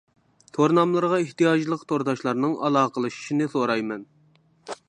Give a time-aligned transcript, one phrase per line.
[0.57, 4.09] تور ناملىرىغا ئېھتىياجلىق تورداشلارنىڭ ئالاقىلىشىشىنى سورايمەن.